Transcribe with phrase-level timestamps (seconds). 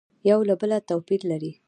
[0.29, 1.51] یو له بله تو پیر لري